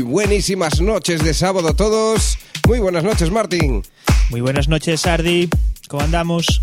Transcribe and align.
buenísimas 0.00 0.80
noches 0.80 1.22
de 1.22 1.34
sábado 1.34 1.68
a 1.68 1.76
todos. 1.76 2.38
Muy 2.66 2.78
buenas 2.78 3.04
noches, 3.04 3.30
Martín. 3.30 3.82
Muy 4.30 4.40
buenas 4.40 4.68
noches, 4.68 5.04
Ardi. 5.06 5.50
¿Cómo 5.88 6.02
andamos? 6.02 6.62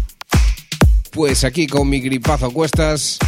Pues 1.12 1.44
aquí 1.44 1.68
con 1.68 1.88
mi 1.90 2.00
gripazo 2.00 2.48
a 2.48 2.54
cuestas, 2.54 3.20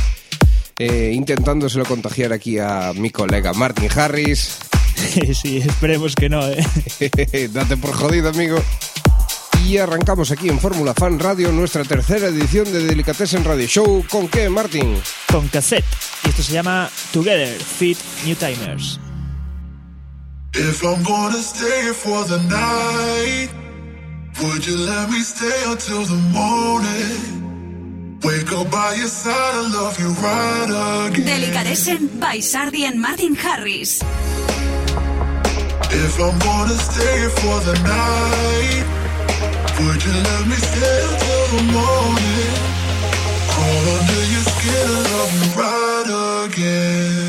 eh, 0.80 1.12
intentándoselo 1.14 1.86
contagiar 1.86 2.34
aquí 2.34 2.58
a 2.58 2.94
mi 2.96 3.12
colega 3.12 3.54
Martin 3.54 3.90
Harris. 3.96 4.58
sí, 5.34 5.58
esperemos 5.58 6.16
que 6.16 6.30
no, 6.30 6.48
¿eh? 6.48 6.66
Date 7.52 7.78
por 7.78 7.94
jodido, 7.94 8.30
amigo. 8.30 8.58
Y 9.68 9.78
arrancamos 9.78 10.32
aquí 10.32 10.50
en 10.50 10.60
Fórmula 10.60 10.94
Fan 10.94 11.20
Radio 11.20 11.52
nuestra 11.52 11.84
tercera 11.84 12.28
edición 12.28 12.66
de 12.72 12.86
Delicatessen 12.86 13.44
Radio 13.44 13.68
Show. 13.68 14.04
¿Con 14.10 14.28
qué, 14.28 14.50
Martin? 14.50 14.96
Con 15.32 15.48
cassette. 15.48 15.86
Y 16.26 16.30
esto 16.30 16.42
se 16.42 16.54
llama 16.54 16.90
Together 17.12 17.56
Fit 17.60 17.98
New 18.26 18.36
Timers. 18.36 19.00
If 20.56 20.84
I'm 20.84 21.02
gonna 21.02 21.42
stay 21.42 21.92
for 21.94 22.24
the 22.26 22.38
night, 22.46 23.50
would 24.40 24.64
you 24.68 24.78
let 24.78 25.10
me 25.10 25.20
stay 25.22 25.64
until 25.66 26.04
the 26.04 26.22
morning? 26.30 28.20
Wake 28.24 28.52
up 28.54 28.70
by 28.70 28.94
your 28.94 29.08
side, 29.08 29.34
I 29.34 29.62
love 29.74 30.00
you 30.00 30.10
right 30.22 31.10
again. 31.10 31.26
Delicatessen 31.26 32.20
by 32.20 32.40
Sardi 32.40 32.86
and 32.86 33.02
Martin 33.02 33.34
Harris. 33.34 34.04
If 35.90 36.20
I'm 36.20 36.38
gonna 36.38 36.78
stay 36.78 37.30
for 37.42 37.58
the 37.66 37.74
night, 37.90 38.86
would 39.80 40.04
you 40.06 40.14
let 40.14 40.46
me 40.46 40.58
stay 40.70 41.00
until 41.10 41.46
the 41.58 41.64
morning? 41.74 42.54
Crawl 43.50 43.86
under 43.98 44.24
your 44.34 44.46
skin, 44.54 44.86
I 44.86 45.02
love 45.10 45.34
you 45.34 45.48
right 45.58 46.46
again. 46.46 47.23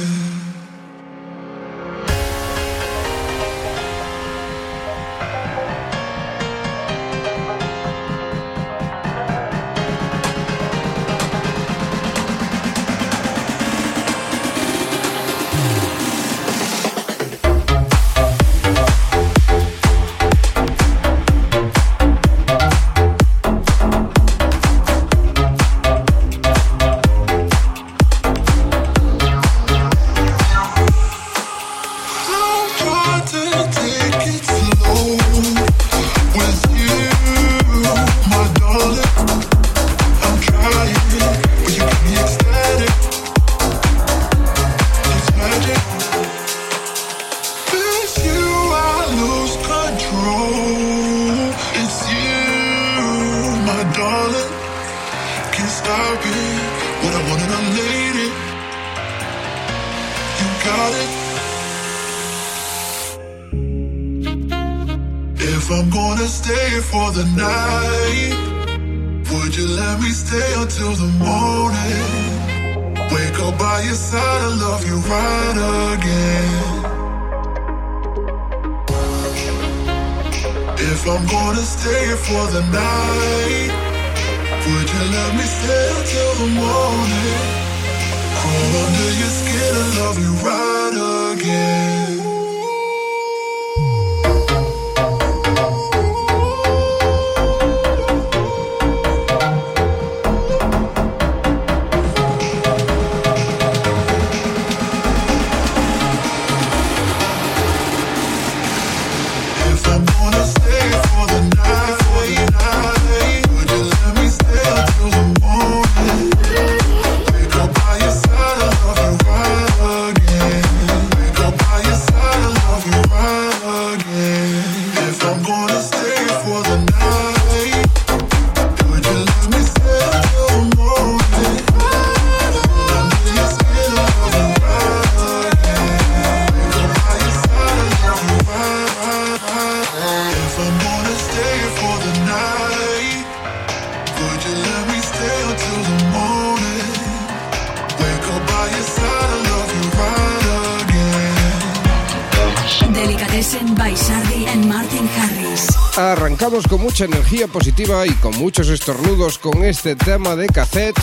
Arrancamos 156.12 156.66
con 156.69 156.82
mucha 156.82 157.06
energía 157.06 157.48
positiva 157.48 158.06
y 158.06 158.10
con 158.10 158.37
muchos 158.37 158.69
estornudos 158.69 159.38
con 159.38 159.64
este 159.64 159.96
tema 159.96 160.37
de 160.37 160.46
cassette. 160.48 161.00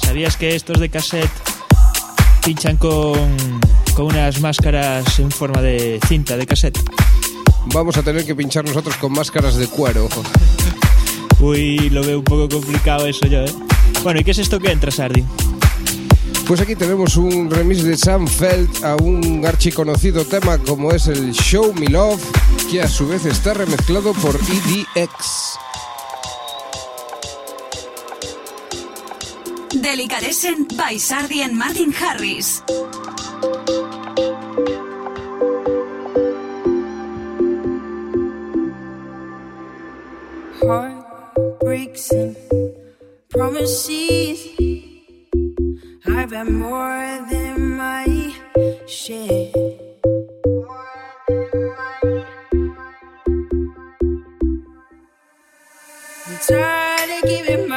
¿Sabías 0.00 0.36
que 0.36 0.54
estos 0.54 0.78
de 0.78 0.88
cassette 0.88 1.28
pinchan 2.44 2.76
con, 2.76 3.18
con 3.94 4.06
unas 4.06 4.40
máscaras 4.40 5.18
en 5.18 5.32
forma 5.32 5.60
de 5.60 5.98
cinta 6.06 6.36
de 6.36 6.46
cassette? 6.46 6.78
Vamos 7.74 7.96
a 7.96 8.02
tener 8.04 8.24
que 8.24 8.36
pinchar 8.36 8.64
nosotros 8.64 8.96
con 8.98 9.12
máscaras 9.12 9.56
de 9.56 9.66
cuero. 9.66 10.08
Uy, 11.40 11.90
lo 11.90 12.04
veo 12.04 12.18
un 12.18 12.24
poco 12.24 12.48
complicado 12.48 13.06
eso 13.06 13.26
yo, 13.26 13.40
¿eh? 13.40 13.52
Bueno, 14.04 14.20
¿y 14.20 14.24
qué 14.24 14.30
es 14.30 14.38
esto 14.38 14.60
que 14.60 14.70
entra, 14.70 14.92
Sardi? 14.92 15.24
Pues 16.48 16.62
aquí 16.62 16.76
tenemos 16.76 17.16
un 17.16 17.50
remix 17.50 17.82
de 17.82 17.94
Sam 17.94 18.26
Feld 18.26 18.84
a 18.84 18.96
un 18.96 19.44
archiconocido 19.44 20.24
tema 20.24 20.56
como 20.56 20.92
es 20.92 21.06
el 21.06 21.32
Show 21.32 21.74
Me 21.74 21.88
Love, 21.88 22.22
que 22.70 22.82
a 22.82 22.88
su 22.88 23.06
vez 23.06 23.24
está 23.24 23.54
remezclado 23.54 24.12
por 24.12 24.36
EDX. 24.36 25.58
Delicatessen 29.74 30.66
by 30.76 30.98
Sardi 30.98 31.42
and 31.42 31.54
Martin 31.54 31.92
Harris. 31.92 32.62
Heart 40.60 41.60
breaks 41.60 42.10
and 42.10 42.36
promises 43.30 44.38
I've 46.06 46.32
had 46.32 46.50
more 46.50 47.26
than 47.30 47.76
my 47.76 48.34
share. 48.86 49.87
try 56.38 57.20
to 57.20 57.26
give 57.28 57.46
it 57.48 57.67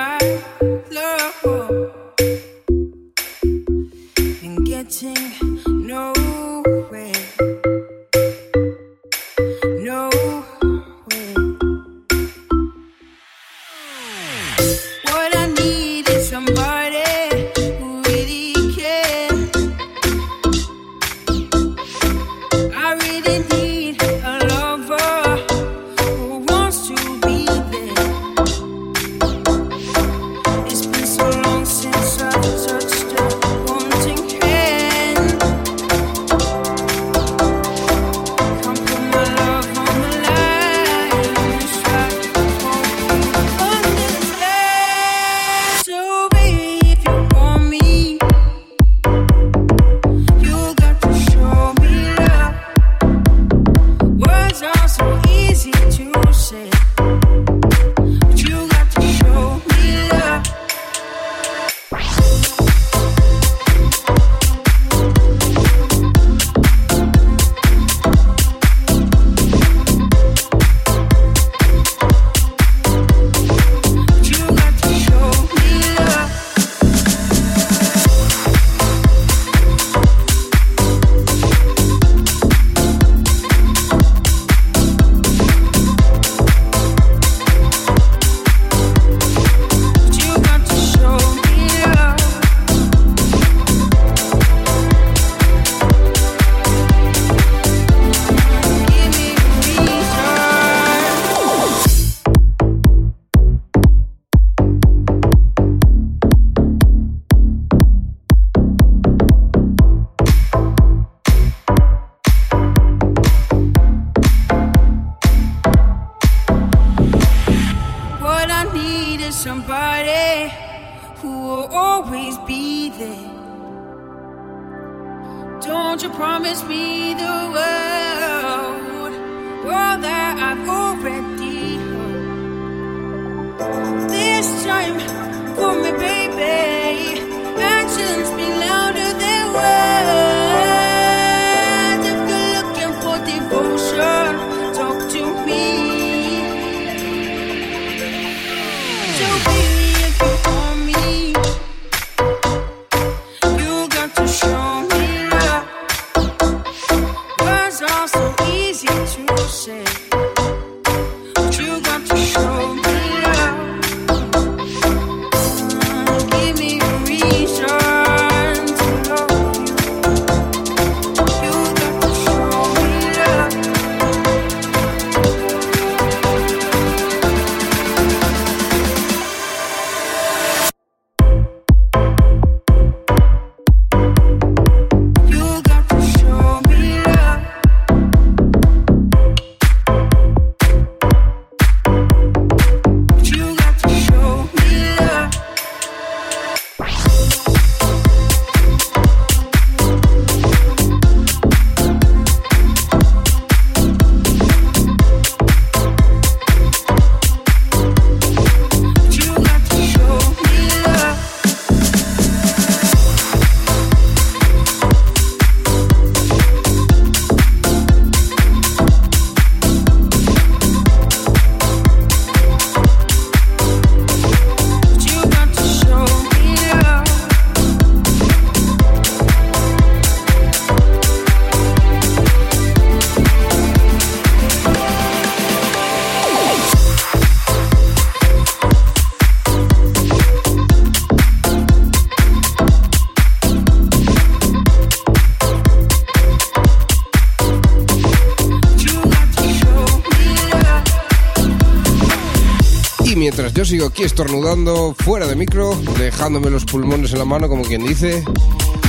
yo 253.62 253.66
sigo 253.66 253.86
aquí 253.86 254.02
estornudando 254.02 254.96
fuera 254.98 255.28
de 255.28 255.36
micro, 255.36 255.76
dejándome 256.00 256.50
los 256.50 256.66
pulmones 256.66 257.14
en 257.14 257.20
la 257.20 257.26
mano 257.26 257.48
como 257.48 257.62
quien 257.64 257.86
dice, 257.86 258.24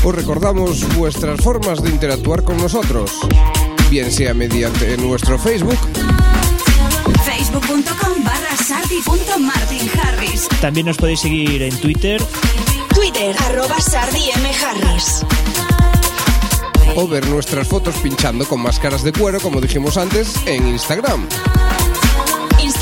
os 0.03 0.15
recordamos 0.15 0.97
vuestras 0.97 1.43
formas 1.43 1.83
de 1.83 1.91
interactuar 1.91 2.43
con 2.43 2.57
nosotros, 2.57 3.11
bien 3.91 4.11
sea 4.11 4.33
mediante 4.33 4.97
nuestro 4.97 5.39
Facebook, 5.39 5.77
facebook.com 7.23 8.25
barra 8.25 8.57
sardi.martinharris. 8.57 10.49
También 10.63 10.87
nos 10.87 10.97
podéis 10.97 11.21
seguir 11.21 11.61
en 11.61 11.77
Twitter, 11.79 12.23
Twitter 12.95 13.37
arroba 13.43 13.79
sardimharris. 13.79 15.27
O 16.97 17.07
ver 17.07 17.29
nuestras 17.29 17.69
fotos 17.69 17.95
pinchando 17.97 18.47
con 18.47 18.63
máscaras 18.63 19.03
de 19.03 19.13
cuero, 19.13 19.39
como 19.39 19.61
dijimos 19.61 19.99
antes, 19.99 20.35
en 20.47 20.67
Instagram 20.67 21.29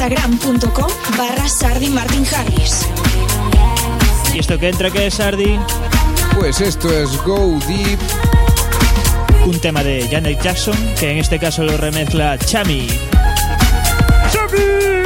instagram.com 0.00 0.90
barra 1.18 1.46
Sardi 1.46 1.90
Martin 1.90 2.24
Harris. 2.34 2.86
¿Y 4.32 4.38
esto 4.38 4.58
que 4.58 4.70
entra 4.70 4.90
qué 4.90 5.08
es 5.08 5.14
Sardi? 5.14 5.58
Pues 6.38 6.62
esto 6.62 6.88
es 6.90 7.22
Go 7.22 7.58
Deep. 7.68 7.98
Un 9.44 9.60
tema 9.60 9.82
de 9.82 10.08
Janet 10.10 10.40
Jackson, 10.42 10.76
que 10.98 11.10
en 11.10 11.18
este 11.18 11.38
caso 11.38 11.64
lo 11.64 11.76
remezcla 11.76 12.38
Chami. 12.38 12.88
¡Chami! 14.32 14.99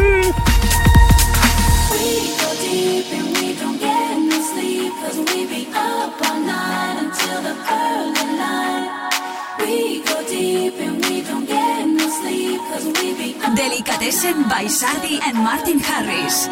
By 14.24 14.66
Sardi 14.68 15.20
and 15.22 15.36
Martin 15.36 15.78
Harris. 15.78 16.48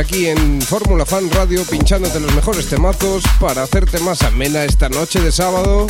Aquí 0.00 0.28
en 0.28 0.62
Fórmula 0.62 1.04
Fan 1.04 1.30
Radio 1.30 1.62
pinchándote 1.64 2.20
los 2.20 2.34
mejores 2.34 2.66
temazos 2.68 3.22
para 3.38 3.62
hacerte 3.62 3.98
más 4.00 4.22
amena 4.22 4.64
esta 4.64 4.88
noche 4.88 5.20
de 5.20 5.30
sábado. 5.30 5.86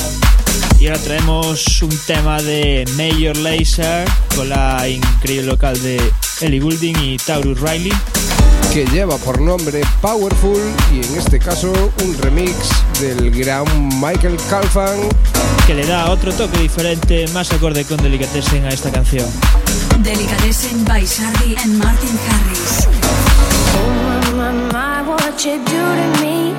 Y 0.78 0.88
ahora 0.88 0.98
traemos 1.00 1.80
un 1.82 1.96
tema 2.06 2.42
de 2.42 2.84
Major 2.96 3.36
Laser 3.36 4.08
con 4.34 4.48
la 4.48 4.88
increíble 4.88 5.46
local 5.46 5.80
de 5.80 6.00
Ellie 6.40 6.60
Goulding 6.60 6.96
y 6.98 7.16
Taurus 7.18 7.60
Riley. 7.60 7.92
Que 8.72 8.84
lleva 8.86 9.16
por 9.18 9.40
nombre 9.40 9.80
Powerful 10.00 10.60
y 10.92 11.06
en 11.06 11.18
este 11.18 11.38
caso 11.38 11.72
un 12.04 12.18
remix 12.18 12.54
del 13.00 13.30
gran 13.30 13.64
Michael 14.00 14.36
Calfan. 14.48 14.98
Que 15.66 15.74
le 15.74 15.86
da 15.86 16.10
otro 16.10 16.32
toque 16.32 16.58
diferente, 16.58 17.28
más 17.28 17.52
acorde 17.52 17.84
con 17.84 17.96
Delicatessen 18.02 18.64
a 18.64 18.70
esta 18.70 18.90
canción. 18.90 19.26
Delicatessen 20.02 20.84
by 20.84 21.06
Sardi 21.06 21.54
and 21.56 21.82
Martin 21.82 22.18
Harris. 22.26 22.99
You 25.42 25.56
do 25.56 25.62
to 25.64 26.20
me. 26.20 26.52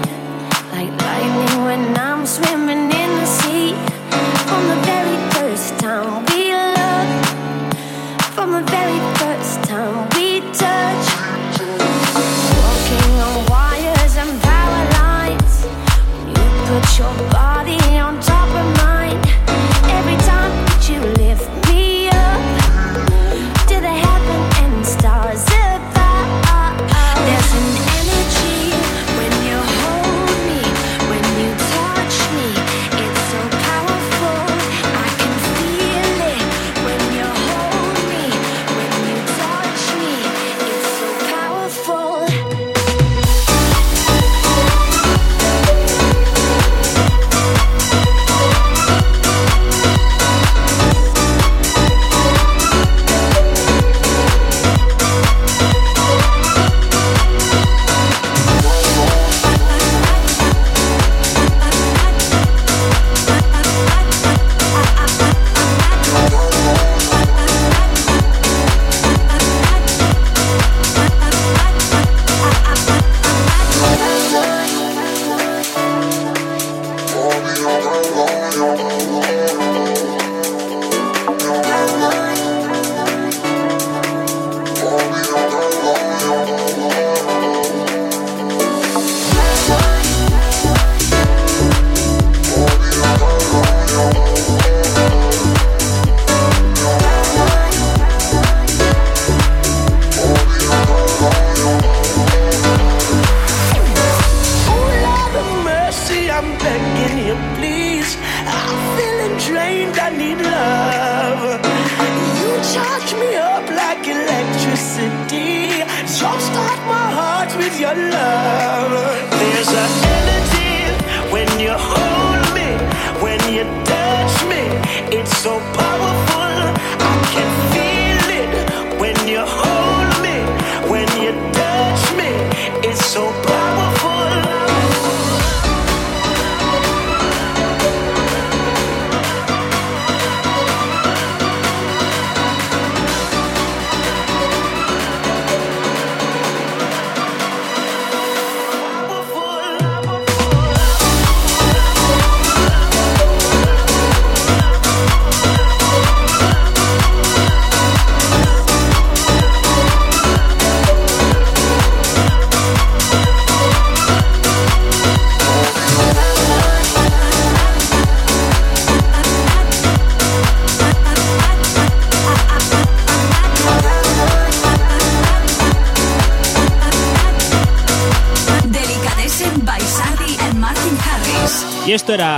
Like 0.72 0.90
lightning 1.06 1.66
when 1.66 1.96
I'm 1.96 2.26
swimming 2.26 2.90
in 2.90 3.12
the 3.20 3.26
sea. 3.28 3.76
From 4.48 4.64
the 4.70 4.80
very 4.90 5.18
first 5.36 5.78
time 5.78 6.26
we 6.26 6.52
loved. 6.52 7.28
From 8.34 8.50
the 8.54 8.64
very 8.72 9.00
first 9.20 9.64
time 9.66 10.10
we 10.16 10.42
touched. 10.58 11.62
Walking 12.58 13.14
on 13.28 13.46
wires 13.52 14.16
and 14.18 14.42
power 14.42 14.84
lines. 14.98 15.64
You 16.26 16.42
put 16.66 16.98
your 16.98 17.14
body 17.30 17.78
on 18.00 18.20
top 18.20 18.50
of 18.50 18.66
mine. 18.82 19.22
Every 19.94 20.18
time 20.26 20.52
that 20.66 20.90
you 20.90 21.21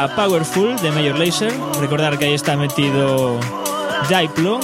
era 0.04 0.16
Powerful 0.16 0.76
de 0.82 0.92
Major 0.92 1.18
Lazer. 1.18 1.54
Recordar 1.80 2.18
que 2.18 2.26
ahí 2.26 2.34
está 2.34 2.58
metido 2.58 3.40
Jaiplo, 4.10 4.60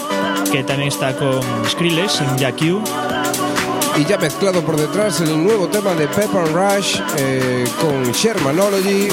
que 0.51 0.63
también 0.63 0.89
está 0.89 1.15
con 1.15 1.41
Skrillex 1.69 2.21
en 2.21 2.37
Jack 2.37 2.61
Y 2.61 4.05
ya 4.05 4.17
mezclado 4.17 4.61
por 4.61 4.75
detrás 4.75 5.21
el 5.21 5.41
nuevo 5.43 5.67
tema 5.67 5.93
de 5.93 6.07
Pepper 6.07 6.51
Rush 6.51 6.99
eh, 7.17 7.65
con 7.79 8.11
Shermanology. 8.11 9.07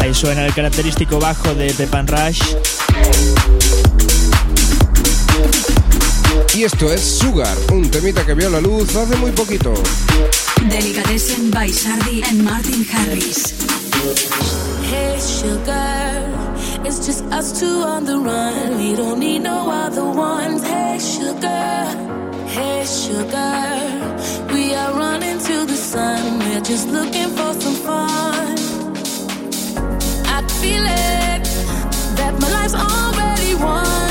Ahí 0.00 0.14
suena 0.14 0.46
el 0.46 0.54
característico 0.54 1.18
bajo 1.18 1.54
de 1.54 1.72
Pepper 1.74 2.06
Rush. 2.06 2.42
Y 6.54 6.64
esto 6.64 6.92
es 6.92 7.00
Sugar, 7.00 7.56
un 7.72 7.90
temita 7.90 8.24
que 8.26 8.34
vio 8.34 8.50
la 8.50 8.60
luz 8.60 8.94
hace 8.94 9.16
muy 9.16 9.32
poquito. 9.32 9.72
Delicatessen 10.68 11.50
by 11.50 11.68
Sardi 11.72 12.22
and 12.22 12.42
Martin 12.42 12.86
Harris. 12.92 13.81
Hey 14.02 15.16
sugar, 15.20 16.82
it's 16.84 17.06
just 17.06 17.22
us 17.26 17.60
two 17.60 17.82
on 17.86 18.04
the 18.04 18.18
run. 18.18 18.76
We 18.76 18.96
don't 18.96 19.20
need 19.20 19.42
no 19.42 19.70
other 19.70 20.04
ones. 20.04 20.64
Hey 20.64 20.98
sugar, 20.98 21.84
hey 22.48 22.84
sugar, 22.84 24.52
we 24.52 24.74
are 24.74 24.92
running 24.94 25.38
to 25.38 25.66
the 25.66 25.76
sun. 25.76 26.40
We're 26.40 26.62
just 26.62 26.88
looking 26.88 27.28
for 27.28 27.52
some 27.60 27.76
fun. 27.86 28.58
I 30.26 30.42
feel 30.60 30.84
it 30.84 31.44
that 32.16 32.34
my 32.40 32.50
life's 32.50 32.74
already 32.74 33.54
won. 33.54 34.01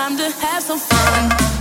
Time 0.00 0.16
to 0.16 0.30
have 0.40 0.62
some 0.62 0.78
fun. 0.78 1.59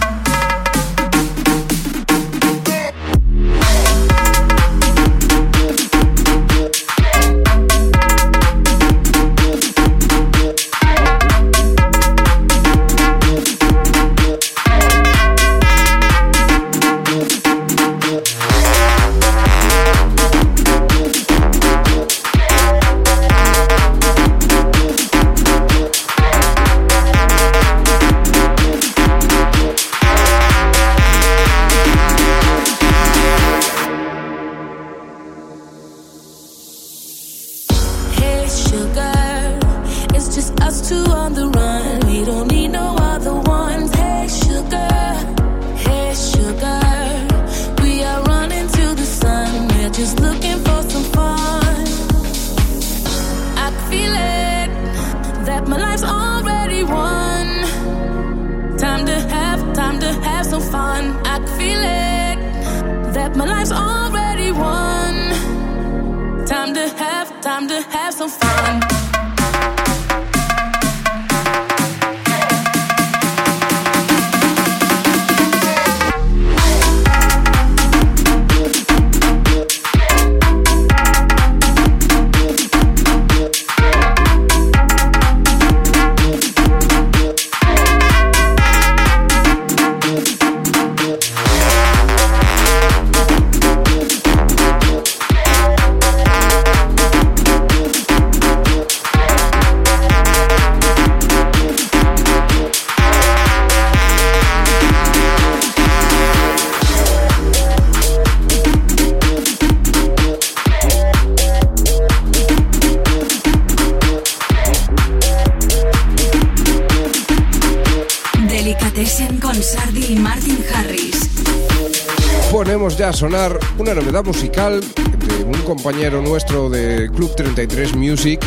Sonar 123.19 123.59
una 123.77 123.93
novedad 123.93 124.23
musical 124.23 124.79
de 124.79 125.43
un 125.43 125.61
compañero 125.63 126.21
nuestro 126.21 126.69
de 126.69 127.09
Club 127.13 127.35
33 127.35 127.93
Music. 127.93 128.39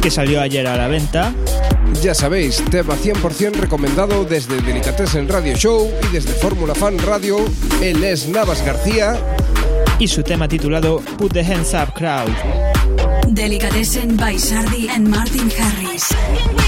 que 0.00 0.10
salió 0.10 0.40
ayer 0.40 0.66
a 0.66 0.78
la 0.78 0.88
venta. 0.88 1.34
Ya 2.00 2.14
sabéis, 2.14 2.64
tema 2.70 2.96
100% 2.96 3.56
recomendado 3.56 4.24
desde 4.24 4.62
Delicatessen 4.62 5.28
Radio 5.28 5.54
Show 5.58 5.92
y 6.08 6.14
desde 6.14 6.32
Fórmula 6.32 6.74
Fan 6.74 6.98
Radio. 7.00 7.36
Él 7.82 8.02
es 8.02 8.26
Navas 8.28 8.64
García. 8.64 9.18
y 9.98 10.08
su 10.08 10.22
tema 10.22 10.48
titulado 10.48 11.00
Put 11.18 11.34
the 11.34 11.40
Hands 11.40 11.74
Up 11.74 11.92
Crowd. 11.92 12.30
Delicatessen 13.28 14.16
by 14.16 14.38
Sardi 14.38 14.88
and 14.88 15.06
Martin 15.06 15.50
Harris. 15.50 16.67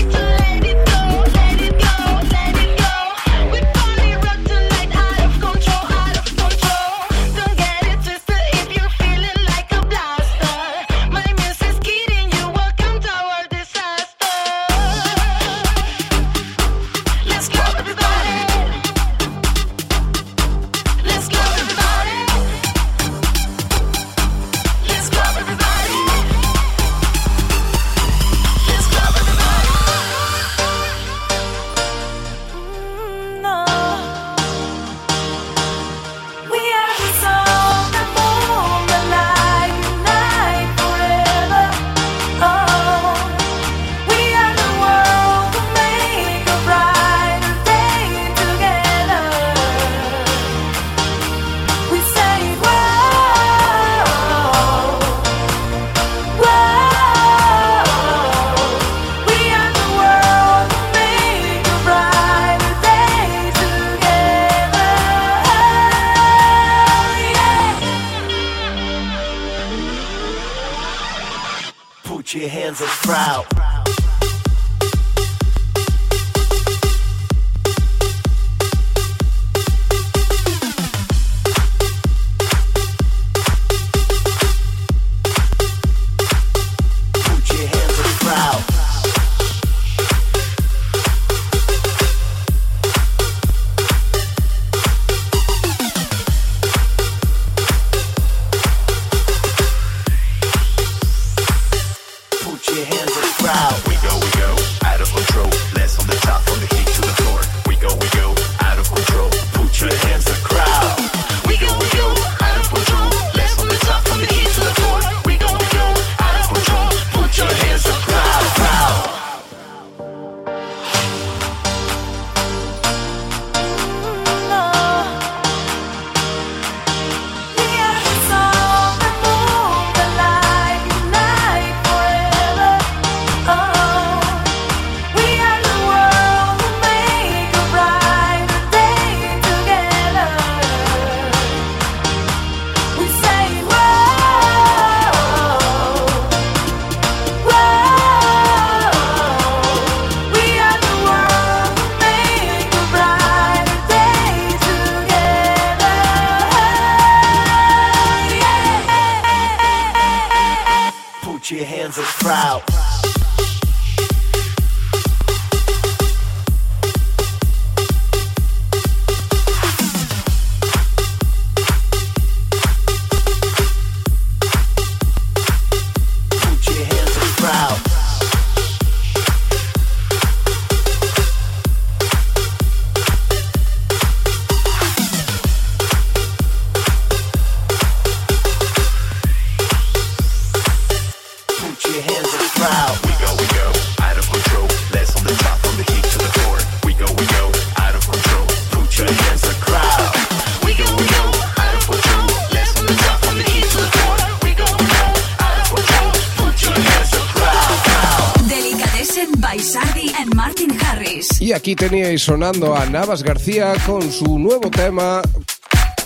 Teníais 211.91 212.23
sonando 212.23 212.77
a 212.77 212.87
Navas 212.87 213.25
García 213.25 213.73
con 213.85 214.13
su 214.13 214.39
nuevo 214.39 214.71
tema 214.71 215.23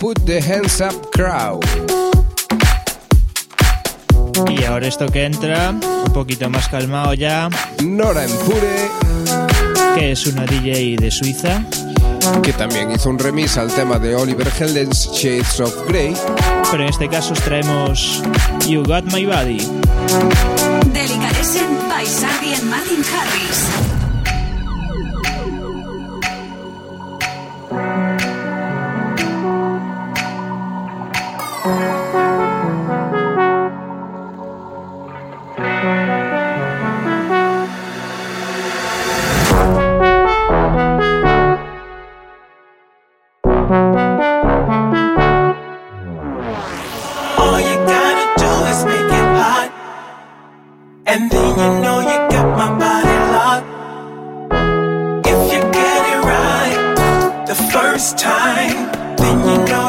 Put 0.00 0.18
the 0.24 0.38
Hands 0.38 0.80
Up 0.80 1.10
Crowd. 1.12 1.62
Y 4.48 4.64
ahora 4.64 4.86
esto 4.86 5.06
que 5.08 5.24
entra, 5.24 5.72
un 5.72 6.12
poquito 6.14 6.48
más 6.48 6.68
calmado 6.68 7.12
ya. 7.12 7.50
Nora 7.82 8.24
Empure, 8.24 8.88
que 9.94 10.12
es 10.12 10.26
una 10.26 10.46
DJ 10.46 10.96
de 10.96 11.10
Suiza. 11.10 11.62
Que 12.42 12.54
también 12.54 12.90
hizo 12.90 13.10
un 13.10 13.18
remix 13.18 13.58
al 13.58 13.70
tema 13.70 13.98
de 13.98 14.16
Oliver 14.16 14.50
Heldens, 14.58 15.10
Shades 15.12 15.60
of 15.60 15.86
Grey. 15.86 16.14
Pero 16.70 16.82
en 16.82 16.88
este 16.88 17.10
caso 17.10 17.34
os 17.34 17.40
traemos 17.40 18.22
You 18.66 18.82
Got 18.84 19.12
My 19.12 19.26
Body. 19.26 19.58
Delicatessen 20.94 21.88
by 21.90 22.06
Sardi 22.06 22.54
and 22.54 22.70
Martin 22.70 23.04
Harris. 23.04 23.83
And 51.14 51.31
then 51.31 51.50
you 51.50 51.81
know 51.81 52.00
you 52.00 52.18
got 52.29 52.46
my 52.59 52.77
body 52.77 53.18
locked. 53.35 53.68
If 55.24 55.53
you 55.53 55.61
get 55.70 56.00
it 56.12 56.20
right 56.27 57.44
the 57.46 57.55
first 57.55 58.18
time, 58.18 58.90
then 59.16 59.38
you 59.48 59.64
know. 59.64 59.83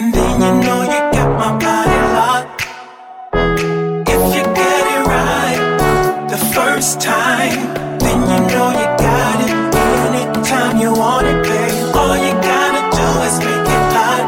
And 0.00 0.14
then 0.14 0.40
you 0.40 0.52
know 0.64 0.80
you 0.92 1.24
my 1.40 1.50
body 1.60 1.98
locked. 2.16 2.62
If 4.08 4.22
you 4.34 4.44
get 4.58 4.84
it 4.96 5.02
right 5.12 6.26
the 6.30 6.38
first 6.54 7.02
time, 7.02 7.60
then 7.98 8.20
you 8.30 8.40
know 8.48 8.68
you 8.80 8.88
got 8.96 9.38
it. 9.44 9.52
Anytime 9.76 10.78
you 10.80 10.90
want 10.94 11.26
it, 11.26 11.36
all 11.94 12.16
you 12.16 12.32
gotta 12.48 12.82
do 12.96 13.08
is 13.28 13.36
make 13.44 13.68
it 13.76 13.84
hot. 13.92 14.26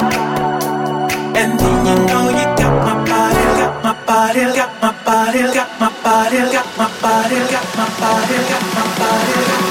And 1.40 1.58
then 1.58 1.76
you 1.88 1.96
know 2.04 2.24
you 2.28 2.46
got 2.60 2.74
my 2.88 2.94
body, 3.08 3.44
got 3.56 3.74
my 3.82 3.94
body, 4.04 4.42
got 4.58 4.72
my 4.82 4.92
body, 5.06 5.40
got 5.56 5.70
my 5.80 5.88
body, 6.04 6.40
got 6.52 6.68
my 6.76 6.88
body, 7.00 7.38
got 7.48 7.66
my 7.78 7.88
body. 7.96 8.36
Got 8.52 8.64
my 8.76 8.84
body. 8.98 9.61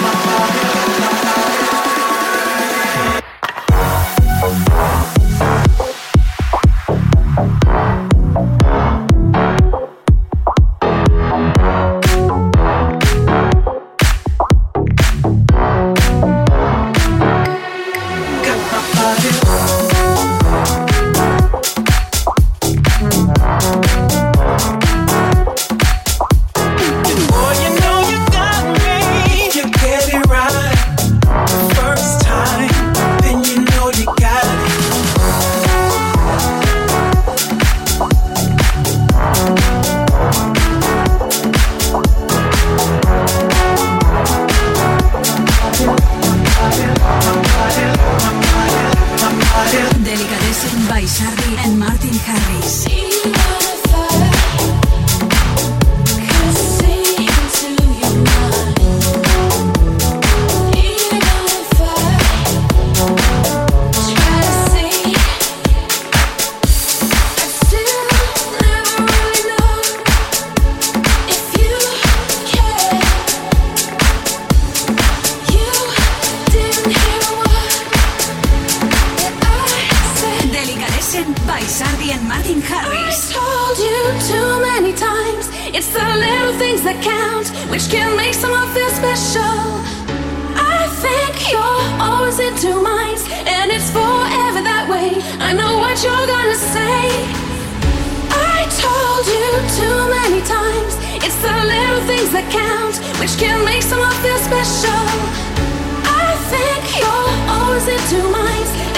make 88.16 88.34
someone 88.34 88.68
feel 88.74 88.90
special. 88.90 89.58
I 90.56 90.88
think 91.04 91.52
you're 91.52 91.84
always 92.00 92.40
in 92.40 92.56
two 92.56 92.82
minds, 92.82 93.24
and 93.46 93.72
it's 93.72 93.90
forever 93.92 94.62
that 94.62 94.86
way. 94.90 95.22
I 95.40 95.54
know 95.54 95.80
what 95.80 95.96
you're 96.04 96.28
gonna 96.28 96.56
say. 96.56 97.10
I 98.32 98.68
told 98.80 99.24
you 99.28 99.48
too 99.80 99.98
many 100.18 100.42
times, 100.44 100.94
it's 101.26 101.40
the 101.42 101.56
little 101.74 102.02
things 102.10 102.32
that 102.36 102.46
count, 102.52 102.98
which 103.20 103.38
can 103.38 103.64
make 103.66 103.82
someone 103.82 104.16
feel 104.26 104.40
special. 104.40 105.04
I 106.06 106.36
think 106.52 106.82
you're 107.00 107.32
always 107.56 107.88
in 107.88 108.02
two 108.10 108.28
minds. 108.32 108.91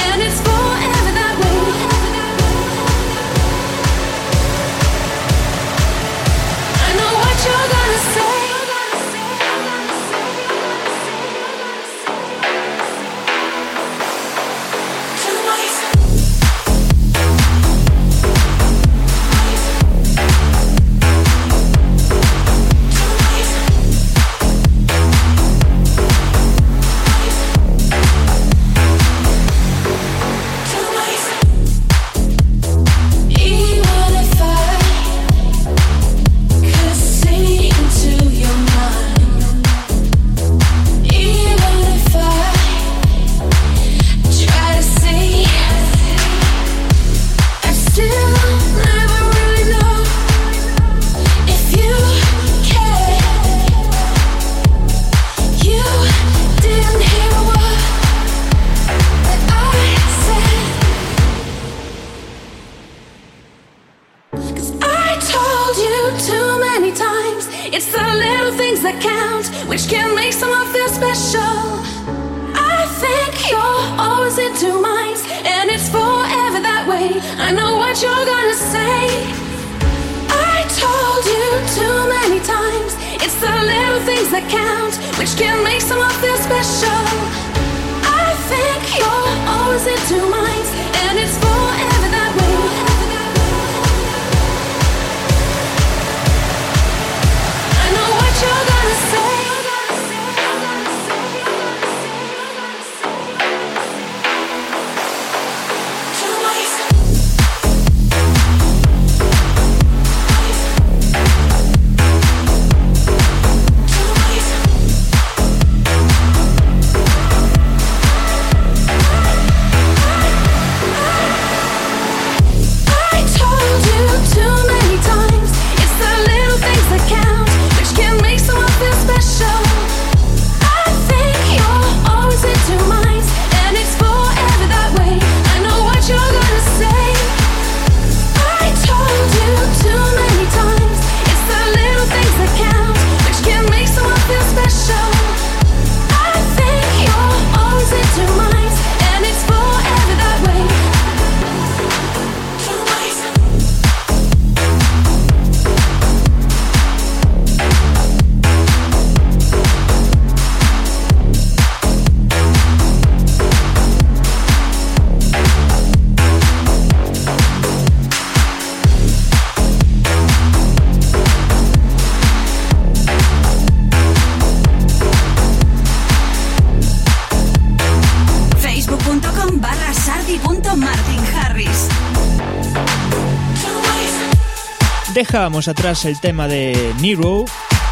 Dejábamos 185.34 185.68
atrás 185.68 186.06
el 186.06 186.20
tema 186.20 186.48
de 186.48 186.94
Nero, 187.02 187.46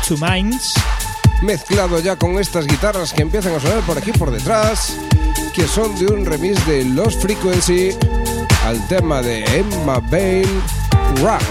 Two 0.08 0.16
Minds. 0.18 0.76
Mezclado 1.42 2.00
ya 2.00 2.16
con 2.16 2.38
estas 2.38 2.68
guitarras 2.68 3.14
que 3.14 3.24
empiezan 3.24 3.56
a 3.56 3.60
sonar 3.60 3.80
por 3.80 3.98
aquí 3.98 4.12
por 4.12 4.30
detrás, 4.30 4.96
que 5.52 5.68
son 5.68 5.98
de 5.98 6.06
un 6.06 6.24
remix 6.24 6.64
de 6.68 6.86
Lost 6.86 7.20
Frequency 7.20 7.98
al 8.64 8.88
tema 8.88 9.24
de 9.24 9.44
Emma 9.58 9.98
Bale, 9.98 10.46
Rock. 11.20 11.42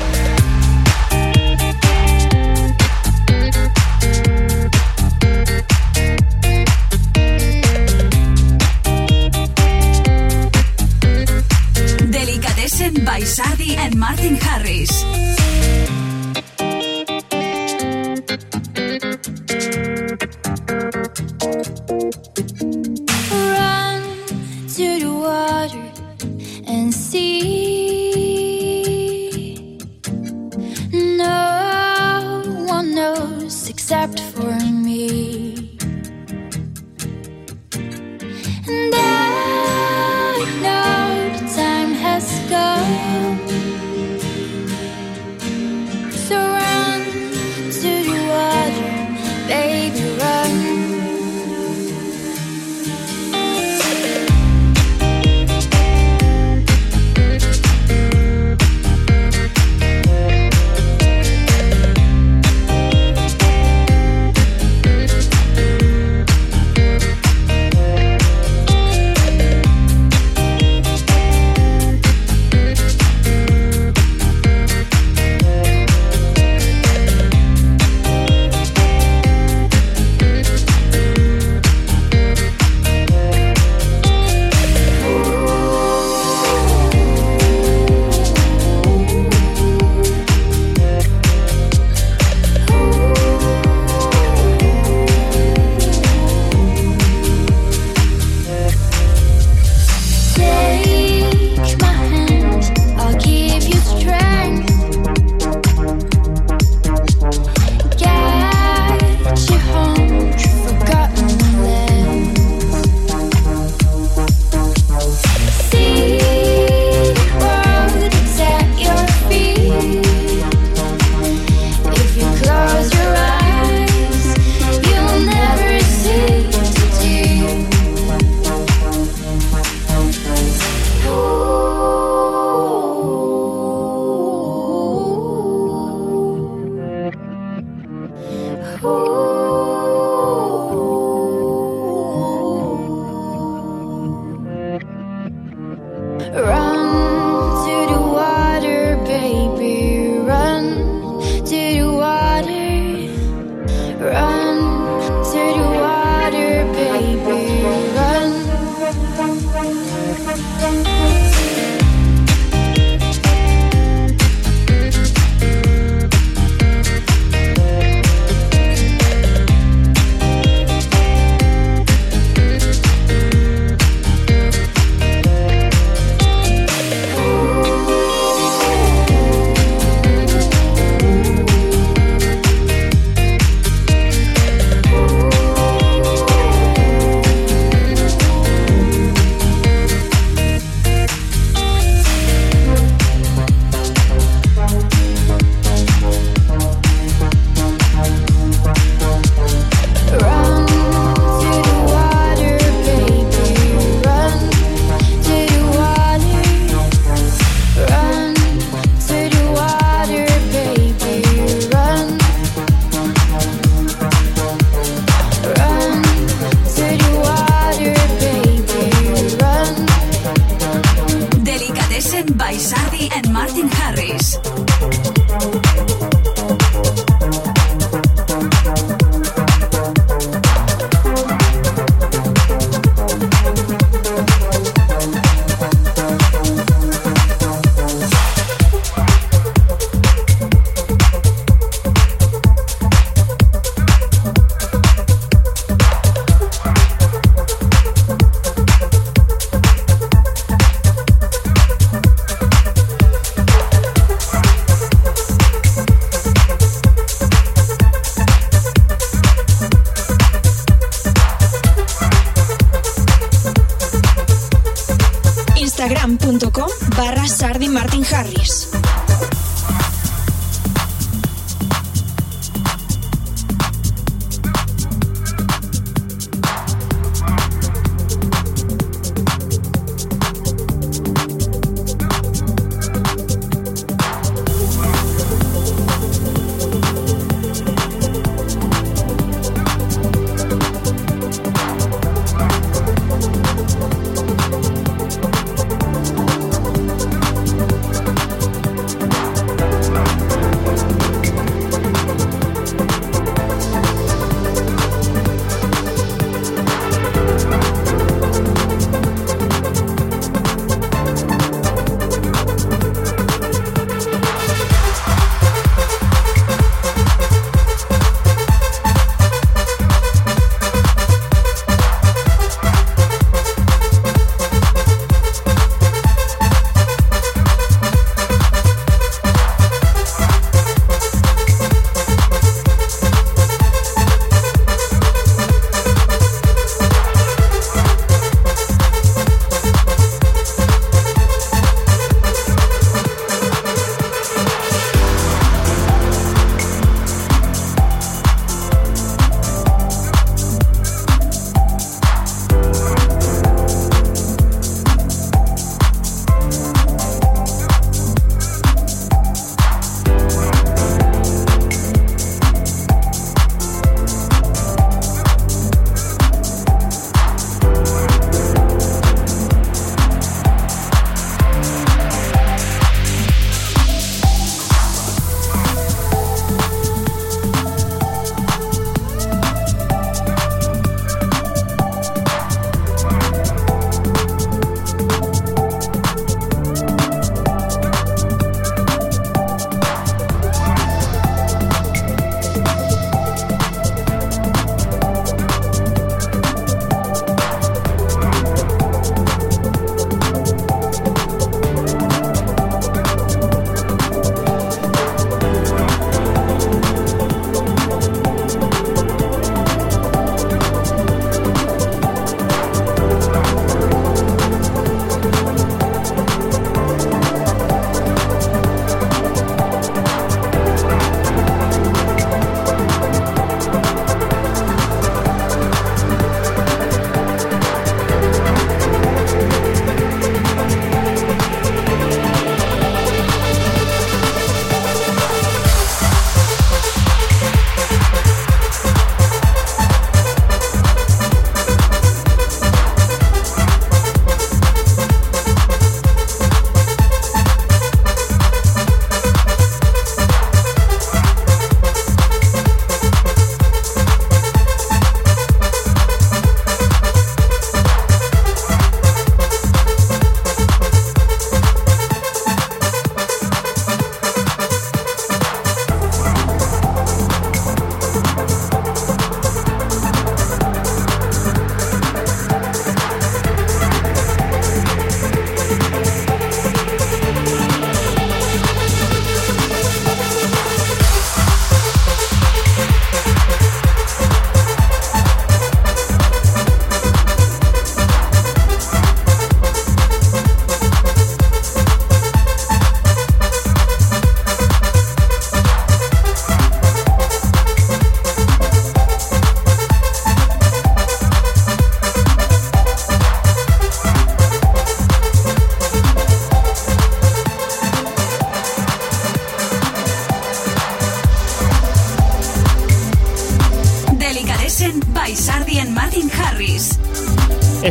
Delicatessen 12.10 13.04
by 13.04 13.26
Sardi 13.26 13.74
and 13.74 13.96
Martin 13.96 14.38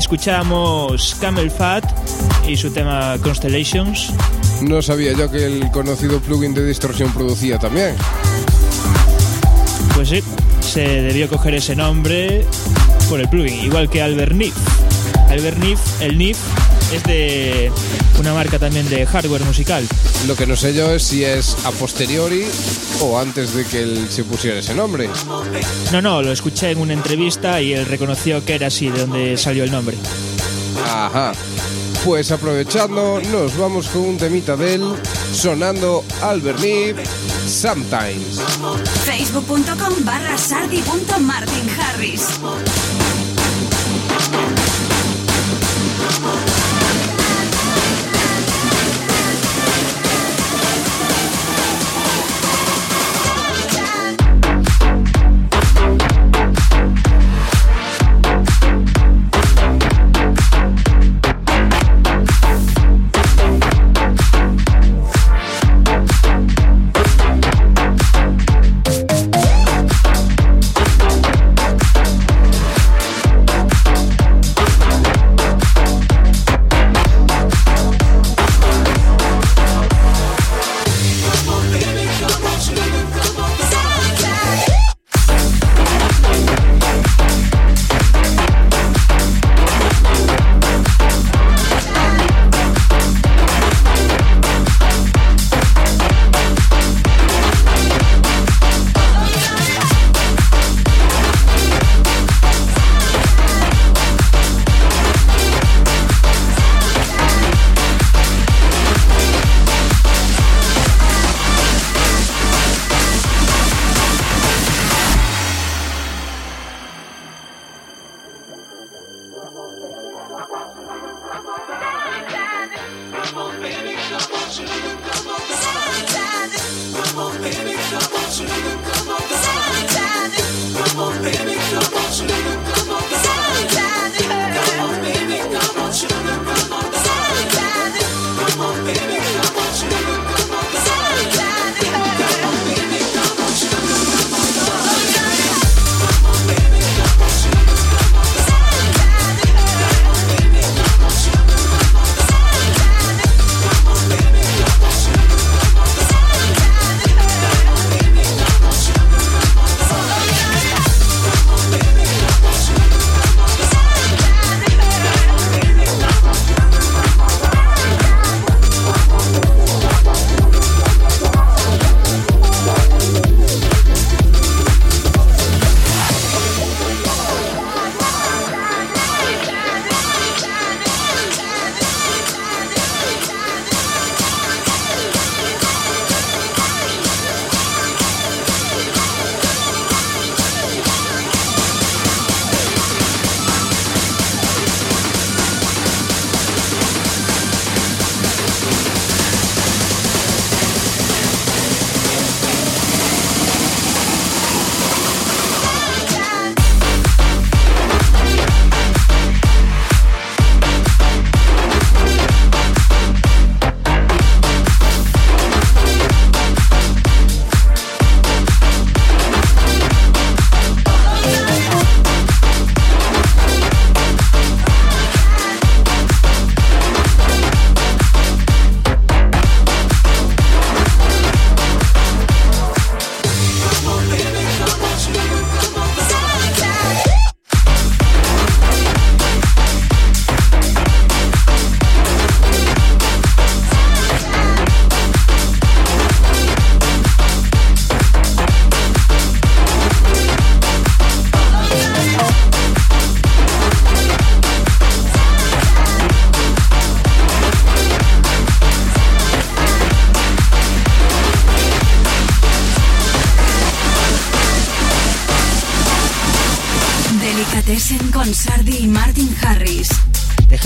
Escuchamos 0.10 1.16
Camel 1.22 1.52
Fat 1.52 1.86
y 2.48 2.58
su 2.58 2.72
tema 2.72 3.16
Constellations. 3.22 4.12
No 4.64 4.82
sabía 4.82 5.14
yo 5.14 5.30
que 5.30 5.46
el 5.46 5.70
conocido 5.70 6.20
plugin 6.20 6.56
de 6.56 6.66
distorsión 6.66 7.14
producía 7.14 7.60
también. 7.60 7.96
Pues 9.94 10.10
sí, 10.10 10.24
se 10.62 11.04
debió 11.04 11.30
coger 11.30 11.54
ese 11.54 11.76
nombre 11.76 12.44
por 13.08 13.20
el 13.20 13.30
plugin, 13.30 13.64
igual 13.64 13.88
que 13.88 14.02
Albert 14.02 14.32
Nif. 14.32 14.56
Albert 15.30 15.60
Nif, 15.60 15.80
el 16.02 16.18
Nif 16.18 16.40
es 16.92 17.04
de 17.04 17.72
una 18.20 18.34
marca 18.34 18.60
también 18.60 18.88
de 18.90 19.06
hardware 19.06 19.44
musical. 19.44 19.88
Lo 20.28 20.36
que 20.36 20.46
no 20.46 20.56
sé 20.56 20.74
yo 20.74 20.92
es 20.92 21.04
si 21.04 21.24
es 21.24 21.56
a 21.66 21.72
posteriori 21.72 22.46
o 23.02 23.20
antes 23.20 23.54
de 23.54 23.66
que 23.66 23.82
él 23.82 24.08
se 24.10 24.24
pusiera 24.24 24.60
ese 24.60 24.76
nombre. 24.76 25.10
No, 25.92 26.02
no, 26.02 26.22
lo 26.22 26.32
escuché 26.32 26.72
en 26.72 26.80
una 26.80 26.94
entrevista 26.94 27.62
y 27.62 27.74
él 27.74 27.86
reconoció 27.86 28.44
que 28.44 28.56
era 28.56 28.68
así, 28.68 28.90
de 28.90 29.00
donde 29.00 29.38
salió 29.38 29.64
el 29.64 29.72
nombre. 29.72 29.98
Ajá. 30.86 31.32
Pues 32.06 32.32
aprovechando, 32.32 33.20
nos 33.32 33.58
vamos 33.58 33.88
con 33.88 34.02
un 34.02 34.18
temita 34.18 34.56
de 34.56 34.76
él, 34.76 34.84
sonando 35.34 36.04
Albert 36.22 36.60
Nib, 36.60 36.96
Sometimes. 37.46 38.40
Facebook.com 39.06 40.06
barra 40.06 40.38
sardi.martinharris. 40.38 42.40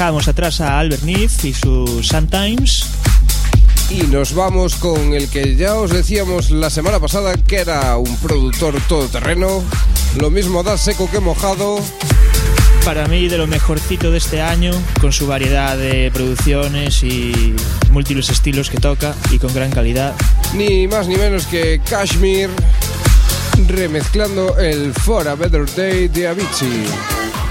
Dejamos 0.04 0.28
atrás 0.28 0.60
a 0.60 0.80
Albert 0.80 1.04
Neff 1.04 1.46
y 1.46 1.54
su 1.54 2.04
Sometimes. 2.04 2.88
Y 3.90 4.02
nos 4.08 4.36
vamos 4.36 4.76
con 4.76 5.14
el 5.14 5.30
que 5.30 5.56
ya 5.56 5.76
os 5.76 5.92
decíamos 5.92 6.52
la 6.52 6.70
semana 6.70 7.00
pasada 7.00 7.32
que 7.36 7.56
era 7.56 7.96
un 7.96 8.18
productor 8.18 8.76
todoterreno. 8.90 9.64
Lo 10.20 10.30
mismo 10.30 10.62
da 10.62 10.78
seco 10.78 11.10
que 11.10 11.22
mojado. 11.22 11.80
Para 12.84 13.08
mí 13.08 13.30
de 13.30 13.38
lo 13.38 13.48
mejorcito 13.48 14.12
de 14.12 14.18
este 14.18 14.42
año, 14.42 14.74
con 15.00 15.14
su 15.14 15.26
variedad 15.26 15.78
de 15.78 16.12
producciones 16.14 17.02
y 17.02 17.56
múltiples 17.90 18.30
estilos 18.30 18.70
que 18.70 18.80
toca 18.80 19.16
y 19.32 19.40
con 19.40 19.54
gran 19.54 19.72
calidad. 19.72 20.14
Ni 20.54 20.86
más 20.86 21.08
ni 21.08 21.16
menos 21.16 21.48
que 21.48 21.80
Kashmir 21.80 22.50
remezclando 23.70 24.58
el 24.58 24.94
For 24.94 25.30
a 25.30 25.36
Better 25.36 25.66
Day 25.74 26.10
de 26.10 26.28
Avicii. 26.28 27.43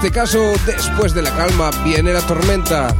Este 0.00 0.12
caso, 0.12 0.52
después 0.64 1.12
de 1.12 1.20
la 1.20 1.30
calma 1.36 1.70
viene 1.84 2.12
la 2.14 2.22
tormenta. 2.22 2.94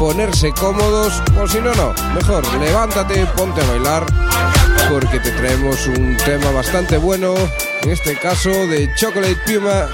Ponerse 0.00 0.50
cómodos, 0.50 1.22
o 1.40 1.46
si 1.46 1.58
no, 1.58 1.72
no. 1.74 1.94
Mejor, 2.12 2.42
levántate, 2.58 3.24
ponte 3.36 3.60
a 3.60 3.66
bailar, 3.66 4.06
porque 4.90 5.20
te 5.20 5.30
traemos 5.30 5.86
un 5.86 6.16
tema 6.24 6.50
bastante 6.50 6.96
bueno, 6.96 7.34
en 7.82 7.90
este 7.90 8.18
caso 8.18 8.48
de 8.48 8.92
Chocolate 8.96 9.36
Puma. 9.46 9.88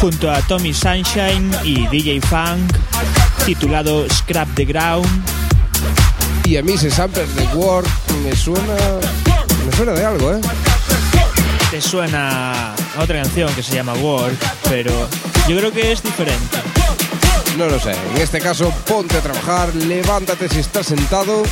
Junto 0.00 0.30
a 0.30 0.40
Tommy 0.42 0.72
Sunshine 0.72 1.50
y 1.64 1.88
DJ 1.88 2.20
Funk, 2.20 2.72
titulado 3.44 4.06
Scrap 4.08 4.48
the 4.54 4.66
Ground. 4.66 5.08
Y 6.44 6.56
a 6.56 6.62
mí 6.62 6.74
ese 6.74 6.90
sample 6.90 7.26
de 7.26 7.46
Word 7.56 7.86
me 8.22 8.36
suena. 8.36 8.76
me 9.66 9.76
suena 9.76 9.92
de 9.92 10.04
algo, 10.04 10.34
¿eh? 10.34 10.40
Te 11.70 11.80
suena 11.80 12.74
a 12.96 13.02
otra 13.02 13.22
canción 13.22 13.52
que 13.54 13.62
se 13.62 13.74
llama 13.74 13.94
Word, 13.94 14.34
pero 14.68 15.08
yo 15.48 15.56
creo 15.56 15.72
que 15.72 15.92
es 15.92 16.02
diferente. 16.02 16.58
No 17.56 17.66
lo 17.66 17.78
sé. 17.78 17.92
En 18.14 18.20
este 18.20 18.40
caso, 18.40 18.70
ponte 18.86 19.16
a 19.16 19.20
trabajar, 19.20 19.74
levántate 19.74 20.48
si 20.48 20.60
estás 20.60 20.86
sentado, 20.86 21.42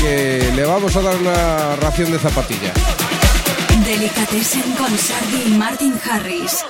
que 0.00 0.52
le 0.54 0.64
vamos 0.64 0.94
a 0.96 1.02
dar 1.02 1.16
una 1.16 1.76
ración 1.76 2.12
de 2.12 2.18
zapatilla. 2.18 2.72
Delicatessen 3.84 4.72
con 4.72 4.96
Sardi 4.96 5.42
y 5.46 5.50
Martin 5.50 6.00
Harris. 6.08 6.64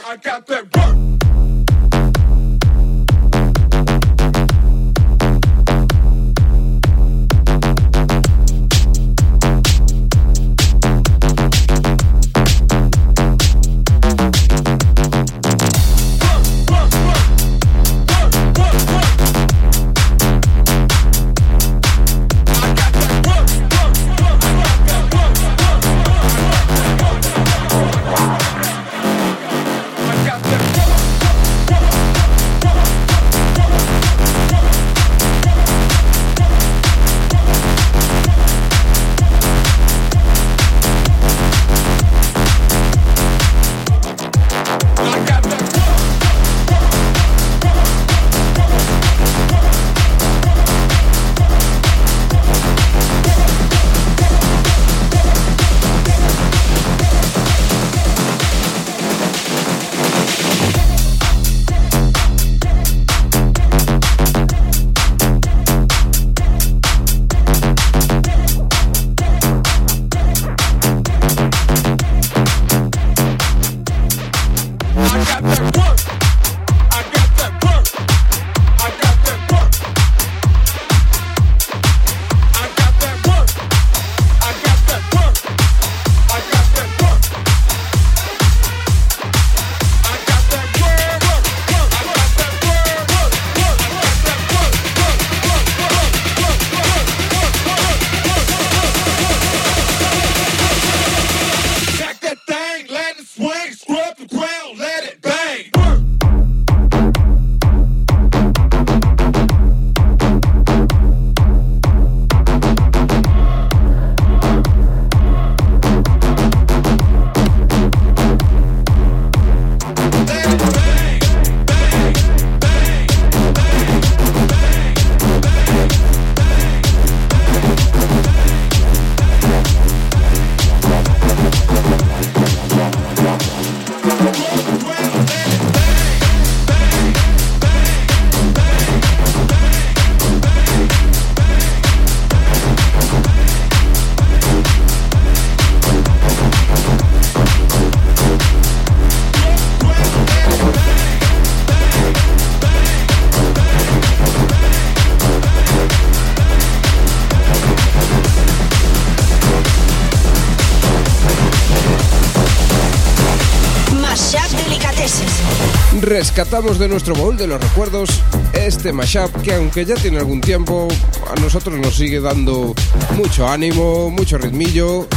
Rescatamos 166.20 166.78
de 166.78 166.86
nuestro 166.86 167.14
baúl 167.14 167.38
de 167.38 167.46
los 167.46 167.58
recuerdos 167.58 168.10
este 168.52 168.92
mashup 168.92 169.34
que 169.40 169.54
aunque 169.54 169.86
ya 169.86 169.94
tiene 169.94 170.18
algún 170.18 170.42
tiempo, 170.42 170.86
a 171.34 171.40
nosotros 171.40 171.78
nos 171.78 171.94
sigue 171.94 172.20
dando 172.20 172.74
mucho 173.16 173.48
ánimo, 173.48 174.10
mucho 174.10 174.36
ritmillo. 174.36 175.08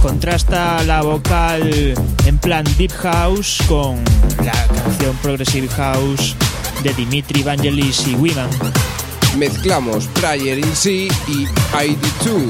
Contrasta 0.00 0.84
la 0.84 1.02
vocal 1.02 1.94
en 2.26 2.38
plan 2.38 2.64
Deep 2.78 2.92
House 2.92 3.58
con 3.66 3.96
la 4.44 4.52
canción 4.68 5.16
Progressive 5.16 5.66
House 5.66 6.36
de 6.84 6.94
Dimitri 6.94 7.42
Vangelis 7.42 8.06
y 8.06 8.14
Wiman. 8.14 8.48
Mezclamos 9.36 10.06
Prayer 10.20 10.60
in 10.60 10.76
C 10.76 11.08
y 11.26 11.44
ID2. 11.72 12.46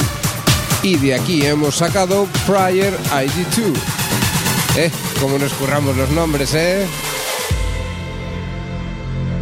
Y 0.83 0.97
de 0.97 1.15
aquí 1.15 1.47
hemos 1.47 1.77
sacado 1.77 2.27
Prayer 2.47 2.93
ID2. 3.11 3.73
Eh, 4.77 4.91
como 5.19 5.39
nos 5.39 5.55
curramos 5.55 5.97
los 5.97 6.11
nombres, 6.11 6.53
eh. 6.53 6.87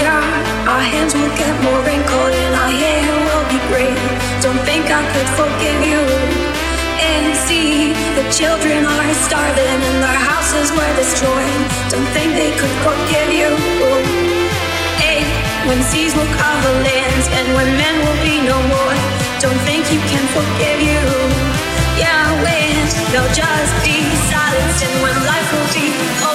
Yeah, 0.00 0.22
our 0.68 0.82
hands 0.82 1.14
will 1.14 1.34
get 1.36 1.54
more 1.62 1.80
wrinkled 1.86 2.32
and 2.34 2.52
our 2.54 2.72
hair 2.72 3.06
will 3.26 3.46
be 3.52 3.58
gray. 3.70 3.94
Don't 4.42 4.60
think 4.66 4.90
I 4.90 5.02
could 5.12 5.30
forgive 5.38 5.80
you. 5.84 6.02
And 7.00 7.36
see, 7.46 7.92
the 8.18 8.26
children 8.32 8.84
are 8.84 9.14
starving 9.26 9.80
and 9.88 9.98
their 10.02 10.20
houses 10.30 10.72
were 10.72 10.92
destroyed. 10.96 11.62
Don't 11.92 12.08
think 12.16 12.34
they 12.34 12.52
could 12.58 12.76
forgive 12.82 13.30
you. 13.30 13.50
Hey, 14.98 15.22
when 15.68 15.80
seas 15.82 16.14
will 16.16 16.32
cover 16.34 16.72
lands 16.82 17.26
and 17.38 17.46
when 17.54 17.68
men 17.76 17.94
will 18.04 18.20
be 18.24 18.36
no 18.42 18.58
more. 18.74 18.96
Don't 19.38 19.60
think 19.68 19.92
you 19.92 20.00
can 20.10 20.24
forgive 20.34 20.80
you. 20.80 21.02
Yeah, 22.00 22.24
when 22.42 22.74
they'll 23.12 23.34
just 23.34 23.72
be 23.86 23.96
silenced 24.30 24.82
and 24.82 24.94
when 25.02 25.16
life 25.28 25.48
will 25.54 25.70
be. 25.76 26.33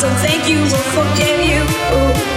So 0.00 0.08
thank 0.24 0.48
you, 0.48 0.60
Lord, 0.60 0.86
forgive 0.96 1.40
you. 1.44 1.60
Ooh. 1.98 2.29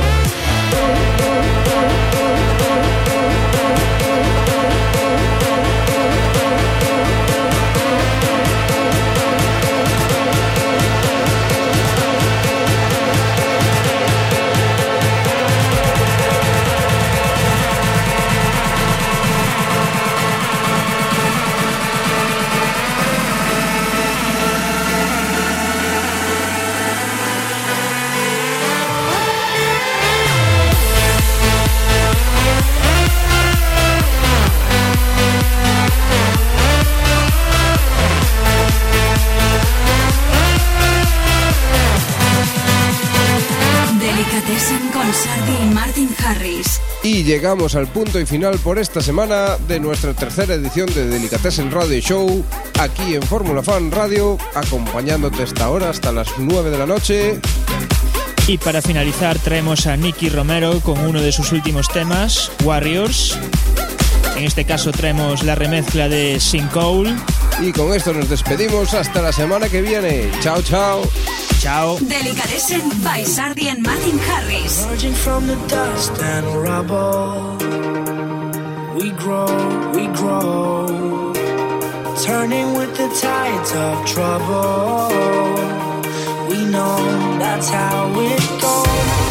Llegamos 47.34 47.74
al 47.74 47.88
punto 47.88 48.20
y 48.20 48.28
final 48.28 48.60
por 48.60 48.78
esta 48.78 49.02
semana 49.02 49.58
de 49.68 49.80
nuestra 49.80 50.14
tercera 50.14 50.54
edición 50.54 50.86
de 50.94 51.08
Delicatessen 51.08 51.72
Radio 51.72 52.00
Show, 52.00 52.46
aquí 52.80 53.16
en 53.16 53.24
Fórmula 53.24 53.64
Fan 53.64 53.90
Radio, 53.90 54.38
acompañándote 54.54 55.42
esta 55.42 55.68
hora 55.72 55.90
hasta 55.90 56.12
las 56.12 56.28
9 56.38 56.70
de 56.70 56.78
la 56.78 56.86
noche. 56.86 57.40
Y 58.46 58.60
para 58.60 58.84
finalizar 58.84 59.40
traemos 59.40 59.88
a 59.88 59.98
Nicky 59.98 60.30
Romero 60.30 60.80
con 60.82 61.00
uno 61.00 61.22
de 61.22 61.32
sus 61.32 61.52
últimos 61.52 61.90
temas, 61.90 62.52
Warriors. 62.64 63.36
En 64.38 64.44
este 64.44 64.64
caso 64.64 64.92
traemos 64.92 65.42
la 65.42 65.56
remezcla 65.56 66.08
de 66.08 66.40
Sinkhole. 66.40 67.16
Y 67.60 67.72
con 67.72 67.96
esto 67.96 68.14
nos 68.14 68.30
despedimos 68.30 68.94
hasta 68.94 69.24
la 69.24 69.32
semana 69.32 69.70
que 69.70 69.82
viene. 69.82 70.30
Chao, 70.40 70.62
chao. 70.62 71.02
Chao. 71.64 71.95
Delicatessen 71.95 72.89
by 73.05 73.24
Sardi 73.24 73.70
and 73.70 73.82
Martin 73.82 74.18
Harris. 74.18 74.84
Emerging 74.84 75.14
from 75.14 75.47
the 75.47 75.55
dust 75.68 76.11
and 76.22 76.45
rubble, 76.61 77.55
we 78.99 79.11
grow, 79.11 79.47
we 79.95 80.07
grow. 80.07 81.32
Turning 82.22 82.74
with 82.74 82.91
the 82.97 83.07
tides 83.16 83.72
of 83.72 84.05
trouble, 84.05 85.07
we 86.49 86.66
know 86.66 86.97
that's 87.39 87.70
how 87.70 88.11
it 88.20 88.61
goes. 88.61 89.22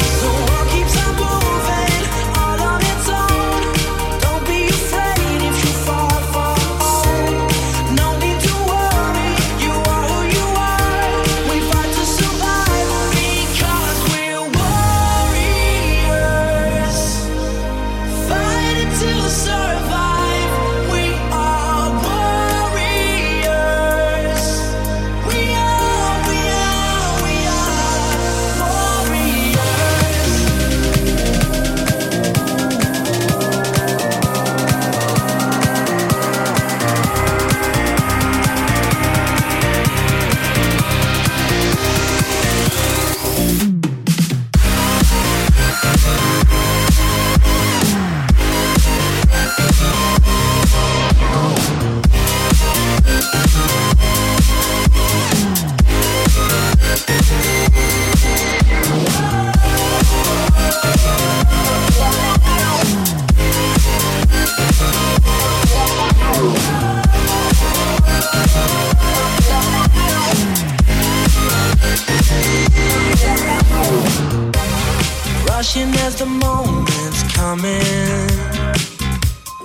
the 76.23 76.29
moment's 76.29 77.23
coming. 77.35 78.29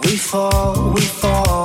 We 0.04 0.18
fall, 0.18 0.92
we 0.92 1.02
fall. 1.02 1.57